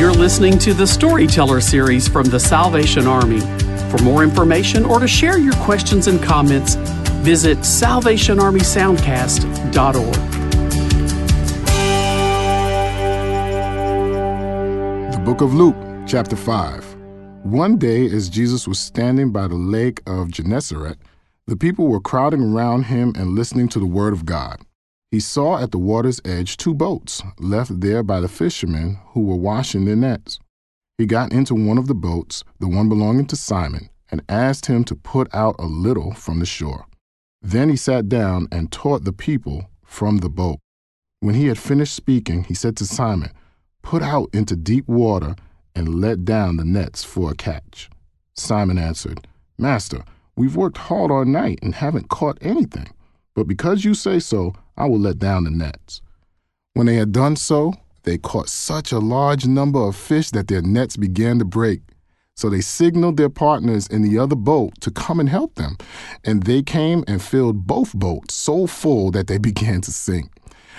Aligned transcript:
You're 0.00 0.14
listening 0.14 0.56
to 0.60 0.72
the 0.72 0.86
Storyteller 0.86 1.60
series 1.60 2.08
from 2.08 2.24
the 2.24 2.40
Salvation 2.40 3.06
Army. 3.06 3.40
For 3.90 4.02
more 4.02 4.22
information 4.22 4.86
or 4.86 4.98
to 4.98 5.06
share 5.06 5.36
your 5.36 5.52
questions 5.56 6.06
and 6.06 6.22
comments, 6.22 6.76
visit 7.20 7.58
salvationarmysoundcast.org. 7.58 10.14
The 15.12 15.20
Book 15.22 15.42
of 15.42 15.52
Luke, 15.52 15.76
chapter 16.06 16.34
5. 16.34 16.96
One 17.42 17.76
day, 17.76 18.06
as 18.06 18.30
Jesus 18.30 18.66
was 18.66 18.78
standing 18.78 19.32
by 19.32 19.48
the 19.48 19.56
lake 19.56 20.00
of 20.06 20.30
Gennesaret, 20.30 20.96
the 21.46 21.56
people 21.56 21.88
were 21.88 22.00
crowding 22.00 22.54
around 22.54 22.84
him 22.84 23.12
and 23.18 23.34
listening 23.34 23.68
to 23.68 23.78
the 23.78 23.84
word 23.84 24.14
of 24.14 24.24
God. 24.24 24.64
He 25.10 25.18
saw 25.18 25.58
at 25.58 25.72
the 25.72 25.78
water's 25.78 26.20
edge 26.24 26.56
two 26.56 26.72
boats, 26.72 27.20
left 27.38 27.80
there 27.80 28.04
by 28.04 28.20
the 28.20 28.28
fishermen 28.28 28.98
who 29.08 29.22
were 29.22 29.36
washing 29.36 29.84
their 29.84 29.96
nets. 29.96 30.38
He 30.98 31.06
got 31.06 31.32
into 31.32 31.54
one 31.54 31.78
of 31.78 31.88
the 31.88 31.94
boats, 31.94 32.44
the 32.60 32.68
one 32.68 32.88
belonging 32.88 33.26
to 33.26 33.36
Simon, 33.36 33.90
and 34.10 34.22
asked 34.28 34.66
him 34.66 34.84
to 34.84 34.94
put 34.94 35.32
out 35.34 35.56
a 35.58 35.66
little 35.66 36.12
from 36.12 36.38
the 36.38 36.46
shore. 36.46 36.86
Then 37.42 37.70
he 37.70 37.76
sat 37.76 38.08
down 38.08 38.46
and 38.52 38.70
taught 38.70 39.04
the 39.04 39.12
people 39.12 39.68
from 39.84 40.18
the 40.18 40.28
boat. 40.28 40.58
When 41.20 41.34
he 41.34 41.46
had 41.46 41.58
finished 41.58 41.94
speaking, 41.94 42.44
he 42.44 42.54
said 42.54 42.76
to 42.76 42.86
Simon, 42.86 43.30
Put 43.82 44.02
out 44.02 44.28
into 44.32 44.54
deep 44.54 44.86
water 44.86 45.34
and 45.74 46.00
let 46.00 46.24
down 46.24 46.56
the 46.56 46.64
nets 46.64 47.02
for 47.02 47.32
a 47.32 47.34
catch. 47.34 47.90
Simon 48.34 48.78
answered, 48.78 49.26
Master, 49.58 50.04
we've 50.36 50.56
worked 50.56 50.78
hard 50.78 51.10
all 51.10 51.24
night 51.24 51.58
and 51.62 51.74
haven't 51.74 52.08
caught 52.08 52.38
anything. 52.40 52.88
But 53.34 53.46
because 53.46 53.84
you 53.84 53.94
say 53.94 54.18
so, 54.18 54.54
I 54.76 54.86
will 54.86 54.98
let 54.98 55.18
down 55.18 55.44
the 55.44 55.50
nets. 55.50 56.02
When 56.74 56.86
they 56.86 56.96
had 56.96 57.12
done 57.12 57.36
so, 57.36 57.74
they 58.04 58.18
caught 58.18 58.48
such 58.48 58.92
a 58.92 58.98
large 58.98 59.46
number 59.46 59.80
of 59.80 59.96
fish 59.96 60.30
that 60.30 60.48
their 60.48 60.62
nets 60.62 60.96
began 60.96 61.38
to 61.38 61.44
break. 61.44 61.80
So 62.34 62.48
they 62.48 62.62
signaled 62.62 63.18
their 63.18 63.28
partners 63.28 63.86
in 63.86 64.02
the 64.02 64.18
other 64.18 64.36
boat 64.36 64.80
to 64.80 64.90
come 64.90 65.20
and 65.20 65.28
help 65.28 65.56
them. 65.56 65.76
And 66.24 66.44
they 66.44 66.62
came 66.62 67.04
and 67.06 67.22
filled 67.22 67.66
both 67.66 67.92
boats 67.92 68.34
so 68.34 68.66
full 68.66 69.10
that 69.10 69.26
they 69.26 69.38
began 69.50 69.82
to 69.82 69.92
sink. 69.92 70.30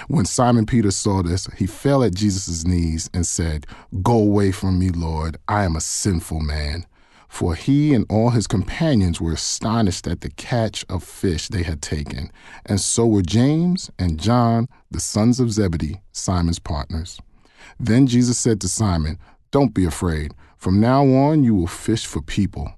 When 0.07 0.25
Simon 0.25 0.65
Peter 0.65 0.89
saw 0.89 1.21
this, 1.21 1.45
he 1.57 1.67
fell 1.67 2.03
at 2.03 2.15
Jesus' 2.15 2.65
knees 2.65 3.09
and 3.13 3.27
said, 3.27 3.67
Go 4.01 4.17
away 4.17 4.51
from 4.51 4.79
me, 4.79 4.89
Lord. 4.89 5.37
I 5.47 5.63
am 5.63 5.75
a 5.75 5.81
sinful 5.81 6.39
man 6.39 6.87
for 7.31 7.55
he 7.55 7.93
and 7.93 8.05
all 8.09 8.31
his 8.31 8.45
companions 8.45 9.21
were 9.21 9.31
astonished 9.31 10.05
at 10.05 10.19
the 10.19 10.29
catch 10.31 10.83
of 10.89 11.01
fish 11.01 11.47
they 11.47 11.63
had 11.63 11.81
taken, 11.81 12.29
and 12.65 12.81
so 12.81 13.07
were 13.07 13.21
James 13.21 13.89
and 13.97 14.19
John, 14.19 14.67
the 14.91 14.99
sons 14.99 15.39
of 15.39 15.49
Zebedee, 15.49 16.01
Simon's 16.11 16.59
partners. 16.59 17.21
Then 17.79 18.05
Jesus 18.05 18.37
said 18.37 18.59
to 18.61 18.67
Simon, 18.67 19.17
Don't 19.49 19.73
be 19.73 19.85
afraid. 19.85 20.33
From 20.57 20.81
now 20.81 21.05
on, 21.05 21.41
you 21.41 21.55
will 21.55 21.67
fish 21.67 22.05
for 22.05 22.21
people. 22.21 22.73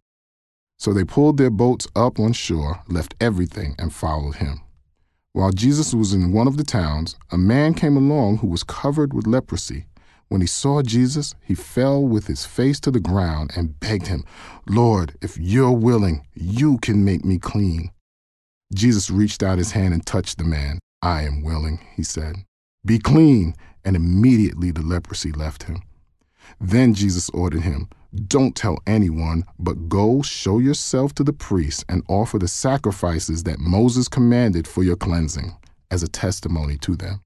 So 0.77 0.93
they 0.93 1.03
pulled 1.03 1.37
their 1.37 1.49
boats 1.49 1.87
up 1.95 2.19
on 2.19 2.31
shore, 2.33 2.83
left 2.87 3.15
everything, 3.19 3.73
and 3.79 3.91
followed 3.91 4.35
him. 4.35 4.61
While 5.31 5.51
Jesus 5.51 5.95
was 5.95 6.13
in 6.13 6.31
one 6.31 6.47
of 6.47 6.57
the 6.57 6.63
towns, 6.63 7.15
a 7.31 7.39
man 7.39 7.73
came 7.73 7.97
along 7.97 8.37
who 8.37 8.47
was 8.47 8.63
covered 8.63 9.15
with 9.15 9.25
leprosy. 9.25 9.87
When 10.29 10.41
he 10.41 10.47
saw 10.47 10.81
Jesus, 10.81 11.35
he 11.41 11.55
fell 11.55 12.03
with 12.03 12.27
his 12.27 12.45
face 12.45 12.79
to 12.81 12.91
the 12.91 12.99
ground 12.99 13.51
and 13.55 13.79
begged 13.79 14.07
him, 14.07 14.23
Lord, 14.67 15.15
if 15.21 15.37
you're 15.37 15.71
willing, 15.71 16.25
you 16.33 16.79
can 16.79 17.05
make 17.05 17.23
me 17.23 17.37
clean. 17.37 17.91
Jesus 18.73 19.09
reached 19.09 19.43
out 19.43 19.59
his 19.59 19.71
hand 19.71 19.93
and 19.93 20.05
touched 20.05 20.37
the 20.37 20.43
man. 20.43 20.79
I 21.01 21.23
am 21.23 21.43
willing, 21.43 21.79
he 21.95 22.03
said. 22.03 22.37
Be 22.85 22.99
clean. 22.99 23.55
And 23.85 23.95
immediately 23.95 24.71
the 24.71 24.81
leprosy 24.81 25.31
left 25.31 25.63
him. 25.63 25.81
Then 26.59 26.93
Jesus 26.93 27.29
ordered 27.31 27.63
him, 27.63 27.89
Don't 28.27 28.55
tell 28.55 28.77
anyone, 28.87 29.43
but 29.59 29.89
go 29.89 30.21
show 30.21 30.59
yourself 30.59 31.13
to 31.15 31.23
the 31.23 31.33
priest 31.33 31.83
and 31.89 32.03
offer 32.07 32.39
the 32.39 32.47
sacrifices 32.47 33.43
that 33.43 33.59
Moses 33.59 34.07
commanded 34.07 34.67
for 34.67 34.83
your 34.83 34.95
cleansing, 34.95 35.57
as 35.91 36.01
a 36.01 36.07
testimony 36.07 36.77
to 36.77 36.95
them. 36.95 37.22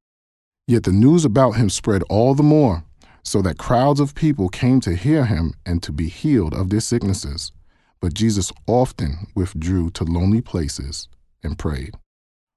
Yet 0.68 0.84
the 0.84 0.92
news 0.92 1.24
about 1.24 1.52
him 1.52 1.70
spread 1.70 2.04
all 2.10 2.36
the 2.36 2.44
more 2.44 2.84
so 3.24 3.42
that 3.42 3.58
crowds 3.58 4.00
of 4.00 4.16
people 4.16 4.48
came 4.48 4.80
to 4.80 4.96
hear 4.96 5.26
him 5.26 5.54
and 5.66 5.84
to 5.84 5.92
be 5.92 6.08
healed 6.08 6.54
of 6.54 6.70
their 6.70 6.80
sicknesses. 6.80 7.52
But 8.00 8.14
Jesus 8.14 8.54
often 8.68 9.28
withdrew 9.36 9.90
to 9.92 10.06
lonely 10.06 10.40
places 10.40 11.10
and 11.44 11.60
prayed. 11.60 11.96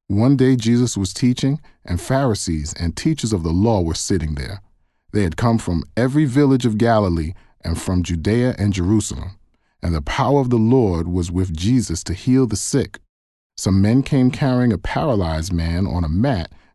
One 0.06 0.36
day 0.36 0.54
Jesus 0.54 0.96
was 0.96 1.12
teaching, 1.12 1.60
and 1.84 2.00
Pharisees 2.00 2.72
and 2.74 2.96
teachers 2.96 3.32
of 3.32 3.42
the 3.42 3.50
law 3.52 3.80
were 3.80 3.94
sitting 3.94 4.34
there. 4.34 4.60
They 5.12 5.24
had 5.24 5.36
come 5.36 5.58
from 5.58 5.84
every 5.96 6.24
village 6.24 6.66
of 6.66 6.78
Galilee 6.78 7.34
and 7.64 7.80
from 7.80 8.04
Judea 8.04 8.54
and 8.58 8.72
Jerusalem, 8.72 9.38
and 9.82 9.94
the 9.94 10.02
power 10.02 10.40
of 10.40 10.50
the 10.50 10.56
Lord 10.56 11.08
was 11.08 11.32
with 11.32 11.56
Jesus 11.56 12.04
to 12.04 12.14
heal 12.14 12.46
the 12.46 12.56
sick. 12.56 13.00
Some 13.56 13.82
men 13.82 14.02
came 14.02 14.30
carrying 14.30 14.72
a 14.72 14.78
paralyzed 14.78 15.52
man 15.52 15.86
on 15.86 16.04
a 16.04 16.08
mat 16.08 16.52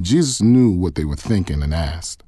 Jesus 0.00 0.40
knew 0.40 0.70
what 0.70 0.94
they 0.94 1.04
were 1.04 1.16
thinking 1.16 1.62
and 1.62 1.74
asked, 1.74 2.24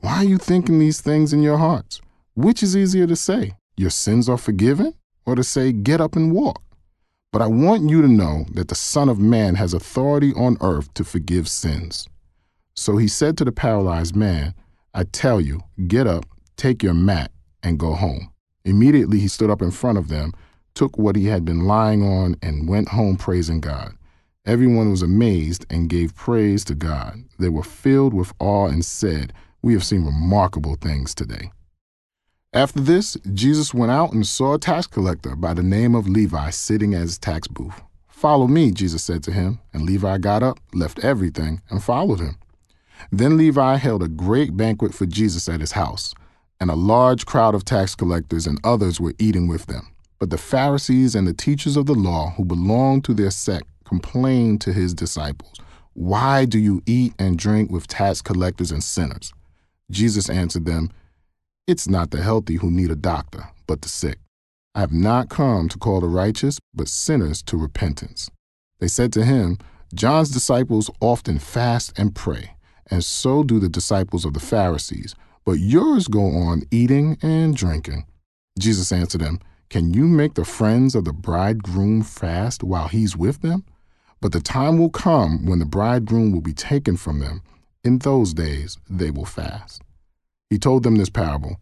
Why 0.00 0.16
are 0.18 0.24
you 0.24 0.38
thinking 0.38 0.78
these 0.78 1.00
things 1.00 1.32
in 1.32 1.42
your 1.42 1.56
hearts? 1.56 2.00
Which 2.34 2.62
is 2.62 2.76
easier 2.76 3.06
to 3.06 3.16
say, 3.16 3.54
your 3.76 3.90
sins 3.90 4.28
are 4.28 4.36
forgiven, 4.36 4.94
or 5.24 5.34
to 5.34 5.42
say, 5.42 5.72
get 5.72 6.00
up 6.00 6.16
and 6.16 6.32
walk? 6.32 6.62
But 7.32 7.42
I 7.42 7.46
want 7.46 7.88
you 7.88 8.02
to 8.02 8.08
know 8.08 8.46
that 8.52 8.68
the 8.68 8.74
Son 8.74 9.08
of 9.08 9.18
Man 9.18 9.54
has 9.56 9.74
authority 9.74 10.32
on 10.34 10.56
earth 10.60 10.92
to 10.94 11.04
forgive 11.04 11.48
sins. 11.48 12.08
So 12.74 12.96
he 12.96 13.08
said 13.08 13.36
to 13.38 13.44
the 13.44 13.52
paralyzed 13.52 14.14
man, 14.14 14.54
I 14.94 15.04
tell 15.04 15.40
you, 15.40 15.60
get 15.86 16.06
up, 16.06 16.26
take 16.56 16.82
your 16.82 16.94
mat, 16.94 17.30
and 17.62 17.78
go 17.78 17.94
home. 17.94 18.30
Immediately 18.64 19.18
he 19.18 19.28
stood 19.28 19.50
up 19.50 19.62
in 19.62 19.70
front 19.70 19.98
of 19.98 20.08
them, 20.08 20.32
took 20.74 20.96
what 20.96 21.16
he 21.16 21.26
had 21.26 21.44
been 21.44 21.66
lying 21.66 22.02
on, 22.02 22.36
and 22.42 22.68
went 22.68 22.88
home 22.88 23.16
praising 23.16 23.60
God. 23.60 23.97
Everyone 24.48 24.90
was 24.90 25.02
amazed 25.02 25.66
and 25.68 25.90
gave 25.90 26.16
praise 26.16 26.64
to 26.64 26.74
God. 26.74 27.22
They 27.38 27.50
were 27.50 27.62
filled 27.62 28.14
with 28.14 28.32
awe 28.38 28.68
and 28.68 28.82
said, 28.82 29.34
We 29.60 29.74
have 29.74 29.84
seen 29.84 30.06
remarkable 30.06 30.76
things 30.76 31.14
today. 31.14 31.52
After 32.54 32.80
this, 32.80 33.18
Jesus 33.34 33.74
went 33.74 33.92
out 33.92 34.14
and 34.14 34.26
saw 34.26 34.54
a 34.54 34.58
tax 34.58 34.86
collector 34.86 35.36
by 35.36 35.52
the 35.52 35.62
name 35.62 35.94
of 35.94 36.08
Levi 36.08 36.48
sitting 36.48 36.94
at 36.94 37.02
his 37.02 37.18
tax 37.18 37.46
booth. 37.46 37.82
Follow 38.08 38.46
me, 38.46 38.70
Jesus 38.70 39.04
said 39.04 39.22
to 39.24 39.32
him, 39.32 39.60
and 39.74 39.82
Levi 39.82 40.16
got 40.16 40.42
up, 40.42 40.58
left 40.72 40.98
everything, 41.00 41.60
and 41.68 41.84
followed 41.84 42.20
him. 42.20 42.38
Then 43.12 43.36
Levi 43.36 43.76
held 43.76 44.02
a 44.02 44.08
great 44.08 44.56
banquet 44.56 44.94
for 44.94 45.04
Jesus 45.04 45.46
at 45.50 45.60
his 45.60 45.72
house, 45.72 46.14
and 46.58 46.70
a 46.70 46.74
large 46.74 47.26
crowd 47.26 47.54
of 47.54 47.66
tax 47.66 47.94
collectors 47.94 48.46
and 48.46 48.58
others 48.64 48.98
were 48.98 49.12
eating 49.18 49.46
with 49.46 49.66
them. 49.66 49.92
But 50.18 50.30
the 50.30 50.38
Pharisees 50.38 51.14
and 51.14 51.26
the 51.26 51.34
teachers 51.34 51.76
of 51.76 51.84
the 51.84 51.94
law 51.94 52.30
who 52.30 52.46
belonged 52.46 53.04
to 53.04 53.12
their 53.12 53.30
sect 53.30 53.66
complained 53.88 54.60
to 54.60 54.72
his 54.72 54.94
disciples, 54.94 55.56
Why 55.94 56.44
do 56.44 56.58
you 56.58 56.82
eat 56.86 57.14
and 57.18 57.38
drink 57.38 57.70
with 57.70 57.88
tax 57.88 58.22
collectors 58.22 58.70
and 58.70 58.84
sinners? 58.84 59.32
Jesus 59.90 60.28
answered 60.28 60.66
them, 60.66 60.90
it's 61.68 61.86
not 61.86 62.12
the 62.12 62.22
healthy 62.22 62.54
who 62.54 62.70
need 62.70 62.90
a 62.90 62.96
doctor, 62.96 63.50
but 63.66 63.82
the 63.82 63.90
sick. 63.90 64.20
I 64.74 64.80
have 64.80 64.90
not 64.90 65.28
come 65.28 65.68
to 65.68 65.76
call 65.76 66.00
the 66.00 66.08
righteous, 66.08 66.58
but 66.72 66.88
sinners 66.88 67.42
to 67.42 67.58
repentance. 67.58 68.30
They 68.80 68.88
said 68.88 69.12
to 69.12 69.24
him, 69.26 69.58
John's 69.94 70.30
disciples 70.30 70.90
often 71.02 71.38
fast 71.38 71.92
and 71.98 72.14
pray, 72.14 72.54
and 72.90 73.04
so 73.04 73.42
do 73.42 73.58
the 73.58 73.68
disciples 73.68 74.24
of 74.24 74.32
the 74.32 74.40
Pharisees, 74.40 75.14
but 75.44 75.58
yours 75.58 76.08
go 76.08 76.22
on 76.22 76.62
eating 76.70 77.18
and 77.20 77.54
drinking. 77.54 78.06
Jesus 78.58 78.90
answered 78.90 79.20
them, 79.20 79.38
Can 79.68 79.92
you 79.92 80.08
make 80.08 80.36
the 80.36 80.46
friends 80.46 80.94
of 80.94 81.04
the 81.04 81.12
bridegroom 81.12 82.00
fast 82.00 82.64
while 82.64 82.88
he's 82.88 83.14
with 83.14 83.42
them? 83.42 83.62
But 84.20 84.32
the 84.32 84.40
time 84.40 84.78
will 84.78 84.90
come 84.90 85.46
when 85.46 85.58
the 85.58 85.64
bridegroom 85.64 86.32
will 86.32 86.40
be 86.40 86.52
taken 86.52 86.96
from 86.96 87.20
them. 87.20 87.42
In 87.84 87.98
those 87.98 88.34
days 88.34 88.76
they 88.90 89.10
will 89.10 89.24
fast. 89.24 89.82
He 90.50 90.58
told 90.58 90.82
them 90.82 90.96
this 90.96 91.10
parable 91.10 91.60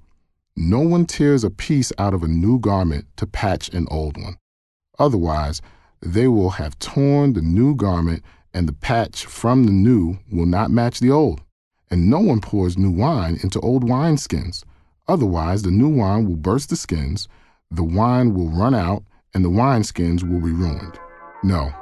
No 0.56 0.80
one 0.80 1.06
tears 1.06 1.44
a 1.44 1.50
piece 1.50 1.92
out 1.98 2.14
of 2.14 2.22
a 2.22 2.28
new 2.28 2.58
garment 2.58 3.06
to 3.16 3.26
patch 3.26 3.68
an 3.70 3.86
old 3.90 4.16
one. 4.16 4.36
Otherwise, 4.98 5.60
they 6.00 6.28
will 6.28 6.50
have 6.50 6.78
torn 6.78 7.34
the 7.34 7.42
new 7.42 7.74
garment, 7.74 8.22
and 8.54 8.66
the 8.66 8.72
patch 8.72 9.26
from 9.26 9.64
the 9.64 9.72
new 9.72 10.18
will 10.30 10.46
not 10.46 10.70
match 10.70 11.00
the 11.00 11.10
old. 11.10 11.42
And 11.90 12.08
no 12.08 12.20
one 12.20 12.40
pours 12.40 12.78
new 12.78 12.90
wine 12.90 13.38
into 13.42 13.60
old 13.60 13.84
wineskins. 13.84 14.64
Otherwise, 15.08 15.62
the 15.62 15.70
new 15.70 15.88
wine 15.88 16.26
will 16.26 16.36
burst 16.36 16.70
the 16.70 16.76
skins, 16.76 17.28
the 17.70 17.84
wine 17.84 18.34
will 18.34 18.48
run 18.48 18.74
out, 18.74 19.04
and 19.34 19.44
the 19.44 19.50
wineskins 19.50 20.22
will 20.22 20.40
be 20.40 20.52
ruined. 20.52 20.98
No, 21.42 21.72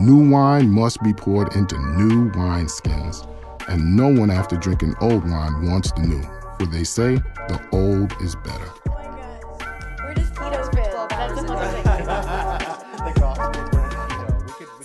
new 0.00 0.30
wine 0.30 0.70
must 0.70 1.02
be 1.02 1.12
poured 1.12 1.54
into 1.54 1.78
new 1.96 2.30
wineskins, 2.32 3.26
and 3.68 3.96
no 3.96 4.08
one 4.08 4.30
after 4.30 4.56
drinking 4.56 4.94
old 5.00 5.28
wine 5.28 5.68
wants 5.68 5.92
the 5.92 6.02
new, 6.02 6.22
for 6.58 6.66
they 6.66 6.84
say 6.84 7.16
the 7.48 7.60
old 7.72 8.12
is 8.20 8.34
better. 8.36 8.68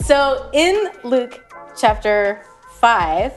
So 0.06 0.50
in 0.54 0.90
Luke 1.04 1.44
chapter 1.76 2.42
5, 2.76 3.34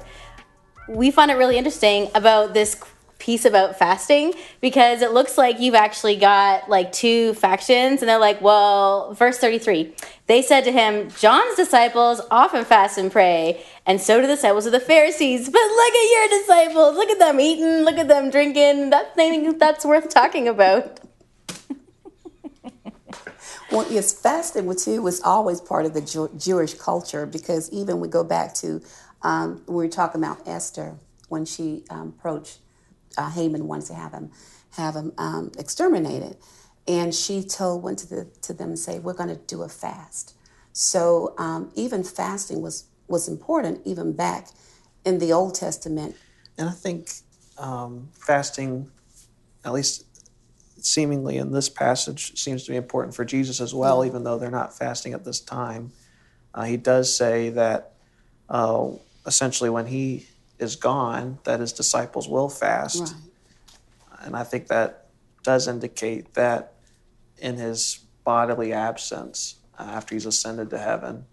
we 0.88 1.10
find 1.10 1.30
it 1.30 1.34
really 1.34 1.56
interesting 1.58 2.08
about 2.14 2.54
this 2.54 2.80
piece 3.20 3.44
about 3.44 3.78
fasting 3.78 4.34
because 4.60 5.02
it 5.02 5.12
looks 5.12 5.38
like 5.38 5.60
you've 5.60 5.74
actually 5.74 6.16
got 6.16 6.68
like 6.68 6.90
two 6.90 7.34
factions 7.34 8.02
and 8.02 8.08
they're 8.08 8.18
like 8.18 8.40
well 8.40 9.14
verse 9.14 9.38
33 9.38 9.94
they 10.26 10.42
said 10.42 10.62
to 10.62 10.72
him 10.72 11.10
john's 11.18 11.54
disciples 11.54 12.20
often 12.30 12.64
fast 12.64 12.98
and 12.98 13.12
pray 13.12 13.62
and 13.90 14.00
so 14.00 14.20
do 14.20 14.26
the 14.28 14.34
disciples 14.36 14.66
of 14.66 14.72
the 14.72 14.78
pharisees. 14.78 15.48
But 15.48 15.60
look 15.60 15.94
at 15.94 16.10
your 16.12 16.38
disciples. 16.40 16.94
Look 16.94 17.10
at 17.10 17.18
them 17.18 17.40
eating. 17.40 17.84
Look 17.84 17.98
at 17.98 18.06
them 18.06 18.30
drinking. 18.30 18.90
That's 18.90 19.58
that's 19.58 19.84
worth 19.84 20.08
talking 20.08 20.46
about 20.46 21.00
well 23.72 23.86
yes 23.90 24.12
fasting 24.12 24.72
too 24.76 25.02
was 25.02 25.20
always 25.22 25.60
part 25.60 25.86
of 25.86 25.94
the 25.94 26.00
Jew- 26.00 26.30
jewish 26.38 26.74
culture 26.74 27.26
because 27.26 27.68
even 27.70 28.00
we 28.00 28.08
go 28.08 28.22
back 28.22 28.54
to 28.54 28.80
um, 29.22 29.62
we 29.66 29.74
were 29.74 29.88
talking 29.88 30.22
about 30.22 30.46
esther 30.46 30.96
when 31.28 31.44
she 31.44 31.84
um, 31.90 32.14
approached 32.18 32.58
uh, 33.16 33.30
Haman 33.30 33.66
wanted 33.66 33.86
to 33.86 33.94
have 33.94 34.12
him 34.12 34.30
have 34.76 34.94
him 34.94 35.12
um, 35.18 35.50
exterminated, 35.58 36.36
and 36.86 37.14
she 37.14 37.42
told 37.42 37.82
went 37.82 37.98
to 38.00 38.08
the 38.08 38.24
to 38.42 38.52
them 38.52 38.70
and 38.70 38.78
say, 38.78 38.98
"We're 38.98 39.14
going 39.14 39.28
to 39.28 39.40
do 39.46 39.62
a 39.62 39.68
fast." 39.68 40.34
So 40.72 41.34
um, 41.38 41.70
even 41.74 42.04
fasting 42.04 42.62
was 42.62 42.84
was 43.08 43.28
important 43.28 43.80
even 43.84 44.12
back 44.12 44.48
in 45.04 45.18
the 45.18 45.32
Old 45.32 45.54
Testament. 45.54 46.16
And 46.56 46.68
I 46.68 46.72
think 46.72 47.10
um, 47.58 48.08
fasting, 48.14 48.90
at 49.64 49.72
least 49.72 50.04
seemingly 50.78 51.36
in 51.36 51.52
this 51.52 51.68
passage, 51.68 52.38
seems 52.38 52.64
to 52.64 52.70
be 52.70 52.76
important 52.76 53.14
for 53.14 53.24
Jesus 53.24 53.60
as 53.60 53.74
well, 53.74 54.04
even 54.04 54.24
though 54.24 54.38
they're 54.38 54.50
not 54.50 54.76
fasting 54.76 55.12
at 55.12 55.24
this 55.24 55.40
time. 55.40 55.92
Uh, 56.54 56.64
he 56.64 56.76
does 56.76 57.14
say 57.14 57.50
that 57.50 57.92
uh, 58.48 58.90
essentially 59.26 59.70
when 59.70 59.86
he 59.86 60.26
is 60.60 60.76
gone, 60.76 61.38
that 61.44 61.60
his 61.60 61.72
disciples 61.72 62.28
will 62.28 62.48
fast. 62.48 63.00
Right. 63.00 63.14
And 64.22 64.36
I 64.36 64.44
think 64.44 64.68
that 64.68 65.06
does 65.42 65.66
indicate 65.66 66.34
that 66.34 66.74
in 67.38 67.56
his 67.56 68.00
bodily 68.24 68.72
absence, 68.72 69.56
uh, 69.78 69.82
after 69.82 70.14
he's 70.14 70.26
ascended 70.26 70.70
to 70.70 70.78
heaven, 70.78 71.24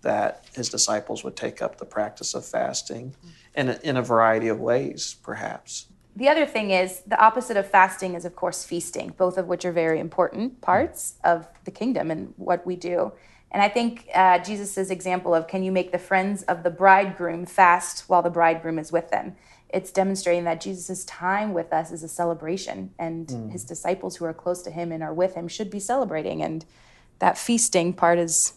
that 0.00 0.44
his 0.54 0.68
disciples 0.68 1.22
would 1.22 1.36
take 1.36 1.62
up 1.62 1.78
the 1.78 1.84
practice 1.84 2.34
of 2.34 2.44
fasting 2.44 3.14
in 3.54 3.68
a, 3.68 3.78
in 3.84 3.96
a 3.96 4.02
variety 4.02 4.48
of 4.48 4.58
ways, 4.58 5.16
perhaps. 5.22 5.86
The 6.16 6.28
other 6.28 6.44
thing 6.44 6.70
is 6.70 7.00
the 7.06 7.20
opposite 7.22 7.56
of 7.56 7.66
fasting 7.70 8.14
is, 8.14 8.24
of 8.24 8.34
course, 8.34 8.64
feasting, 8.64 9.14
both 9.16 9.38
of 9.38 9.46
which 9.46 9.64
are 9.64 9.72
very 9.72 10.00
important 10.00 10.60
parts 10.60 11.14
of 11.24 11.46
the 11.64 11.70
kingdom 11.70 12.10
and 12.10 12.34
what 12.36 12.66
we 12.66 12.76
do. 12.76 13.12
And 13.52 13.62
I 13.62 13.68
think 13.68 14.08
uh, 14.14 14.38
Jesus' 14.38 14.90
example 14.90 15.34
of 15.34 15.46
can 15.46 15.62
you 15.62 15.70
make 15.70 15.92
the 15.92 15.98
friends 15.98 16.42
of 16.44 16.62
the 16.62 16.70
bridegroom 16.70 17.44
fast 17.46 18.08
while 18.08 18.22
the 18.22 18.30
bridegroom 18.30 18.78
is 18.78 18.90
with 18.90 19.10
them? 19.10 19.36
It's 19.68 19.90
demonstrating 19.90 20.44
that 20.44 20.60
Jesus' 20.60 21.04
time 21.04 21.52
with 21.52 21.72
us 21.72 21.92
is 21.92 22.02
a 22.02 22.08
celebration, 22.08 22.92
and 22.98 23.26
mm. 23.26 23.52
his 23.52 23.64
disciples 23.64 24.16
who 24.16 24.24
are 24.24 24.34
close 24.34 24.62
to 24.62 24.70
him 24.70 24.90
and 24.90 25.02
are 25.02 25.14
with 25.14 25.34
him 25.34 25.48
should 25.48 25.70
be 25.70 25.80
celebrating. 25.80 26.42
And 26.42 26.64
that 27.20 27.38
feasting 27.38 27.92
part 27.92 28.18
is 28.18 28.54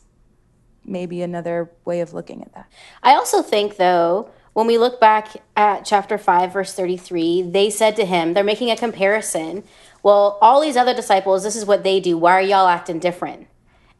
maybe 0.83 1.21
another 1.21 1.71
way 1.83 2.01
of 2.01 2.13
looking 2.13 2.41
at 2.41 2.53
that. 2.53 2.71
I 3.03 3.15
also 3.15 3.41
think, 3.41 3.77
though, 3.77 4.29
when 4.53 4.67
we 4.67 4.77
look 4.77 5.01
back 5.01 5.41
at 5.57 5.83
chapter 5.83 6.17
5, 6.17 6.53
verse 6.53 6.73
33, 6.73 7.43
they 7.43 7.69
said 7.69 7.95
to 7.97 8.05
him, 8.05 8.33
they're 8.33 8.43
making 8.43 8.71
a 8.71 8.77
comparison. 8.77 9.63
Well, 10.03 10.37
all 10.41 10.61
these 10.61 10.77
other 10.77 10.93
disciples, 10.93 11.43
this 11.43 11.55
is 11.55 11.65
what 11.65 11.83
they 11.83 11.99
do. 11.99 12.17
Why 12.17 12.33
are 12.33 12.41
y'all 12.41 12.67
acting 12.67 12.99
different? 12.99 13.47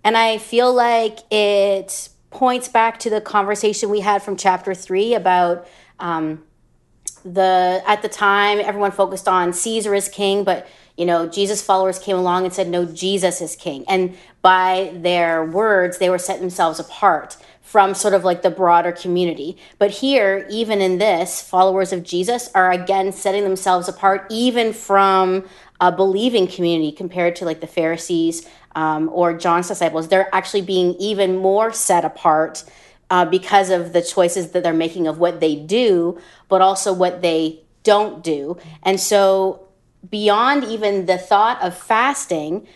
And 0.06 0.16
I 0.16 0.38
feel 0.38 0.72
like 0.72 1.20
it 1.34 2.10
points 2.30 2.68
back 2.68 3.00
to 3.00 3.10
the 3.10 3.20
conversation 3.20 3.90
we 3.90 4.02
had 4.02 4.22
from 4.22 4.38
chapter 4.38 4.76
three 4.76 5.16
about 5.16 5.68
um, 6.00 6.44
the 7.26 7.82
at 7.88 8.04
the 8.04 8.08
time 8.08 8.60
everyone 8.60 8.92
focused 8.92 9.28
on 9.28 9.52
Caesar 9.52 9.96
as 9.96 10.08
king, 10.08 10.44
but 10.44 10.68
you 10.96 11.08
know 11.08 11.28
Jesus 11.28 11.64
followers 11.64 11.98
came 11.98 12.18
along 12.18 12.46
and 12.46 12.54
said 12.54 12.68
no, 12.68 12.86
Jesus 12.86 13.42
is 13.42 13.56
king, 13.56 13.84
and 13.88 14.16
by 14.44 14.92
their 14.94 15.44
words 15.44 15.98
they 15.98 16.12
were 16.12 16.20
setting 16.20 16.42
themselves 16.42 16.80
apart 16.80 17.36
from 17.64 17.96
sort 17.96 18.14
of 18.14 18.24
like 18.24 18.44
the 18.44 18.52
broader 18.52 18.92
community. 18.92 19.58
But 19.80 19.90
here, 19.90 20.46
even 20.52 20.82
in 20.82 21.00
this, 21.00 21.42
followers 21.42 21.92
of 21.92 22.04
Jesus 22.04 22.52
are 22.54 22.72
again 22.72 23.12
setting 23.12 23.44
themselves 23.44 23.88
apart, 23.88 24.28
even 24.30 24.72
from 24.72 25.46
a 25.82 25.92
believing 25.92 26.46
community 26.46 26.92
compared 26.92 27.36
to 27.38 27.46
like 27.46 27.60
the 27.60 27.68
Pharisees 27.68 28.48
um, 28.76 29.10
or 29.12 29.34
John's 29.38 29.68
disciples, 29.68 30.10
they're 30.10 30.34
actually 30.34 30.62
being 30.62 30.96
even 30.96 31.38
more 31.38 31.72
set 31.72 32.06
apart 32.06 32.64
uh, 33.10 33.26
because 33.26 33.70
of 33.70 33.94
the 33.94 34.02
choices 34.02 34.52
that 34.52 34.64
they're 34.64 34.74
making 34.74 35.08
of 35.08 35.18
what 35.18 35.40
they 35.40 35.56
do, 35.56 36.20
but 36.50 36.62
also 36.62 36.94
what 36.94 37.22
they 37.22 37.62
don't 37.84 38.24
do. 38.24 38.58
And 38.84 39.00
so, 39.00 39.68
beyond 40.10 40.64
even 40.64 41.06
the 41.06 41.18
thought 41.18 41.62
of 41.62 41.76
fasting, 41.76 42.68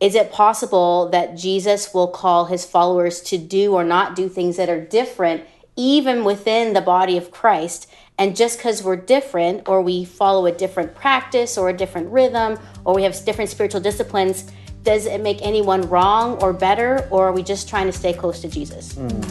is 0.00 0.14
it 0.14 0.32
possible 0.32 1.08
that 1.10 1.36
Jesus 1.36 1.94
will 1.94 2.08
call 2.08 2.46
his 2.46 2.64
followers 2.64 3.20
to 3.22 3.38
do 3.38 3.72
or 3.72 3.84
not 3.84 4.16
do 4.16 4.28
things 4.28 4.56
that 4.56 4.68
are 4.68 4.80
different, 4.80 5.44
even 5.76 6.24
within 6.24 6.72
the 6.72 6.80
body 6.80 7.16
of 7.16 7.30
Christ? 7.30 7.88
And 8.18 8.36
just 8.36 8.58
because 8.58 8.82
we're 8.82 8.96
different, 8.96 9.68
or 9.68 9.80
we 9.80 10.04
follow 10.04 10.46
a 10.46 10.52
different 10.52 10.94
practice, 10.94 11.56
or 11.56 11.68
a 11.68 11.72
different 11.72 12.10
rhythm, 12.10 12.58
or 12.84 12.94
we 12.94 13.04
have 13.04 13.24
different 13.24 13.50
spiritual 13.50 13.80
disciplines, 13.80 14.50
does 14.82 15.06
it 15.06 15.20
make 15.20 15.38
anyone 15.42 15.82
wrong 15.88 16.42
or 16.42 16.52
better, 16.52 17.06
or 17.10 17.28
are 17.28 17.32
we 17.32 17.42
just 17.42 17.68
trying 17.68 17.86
to 17.86 17.92
stay 17.92 18.12
close 18.12 18.40
to 18.40 18.48
Jesus? 18.48 18.94
Mm. 18.94 19.24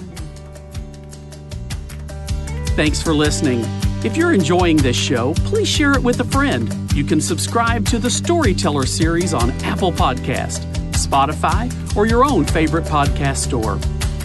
Thanks 2.75 3.01
for 3.01 3.13
listening. 3.13 3.65
If 4.03 4.17
you're 4.17 4.33
enjoying 4.33 4.77
this 4.77 4.95
show, 4.95 5.33
please 5.35 5.67
share 5.67 5.91
it 5.91 6.01
with 6.01 6.19
a 6.21 6.23
friend. 6.23 6.73
You 6.93 7.03
can 7.03 7.21
subscribe 7.21 7.85
to 7.87 7.99
the 7.99 8.09
Storyteller 8.09 8.85
series 8.85 9.33
on 9.33 9.51
Apple 9.63 9.91
Podcast, 9.91 10.61
Spotify, 10.93 11.69
or 11.95 12.07
your 12.07 12.25
own 12.25 12.45
favorite 12.45 12.85
podcast 12.85 13.37
store. 13.37 13.77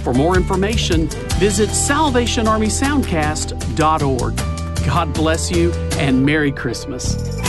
For 0.02 0.14
more 0.14 0.36
information, 0.36 1.08
visit 1.38 1.68
salvationarmysoundcast.org. 1.70 4.36
God 4.86 5.12
bless 5.12 5.50
you 5.50 5.72
and 5.98 6.24
Merry 6.24 6.52
Christmas. 6.52 7.45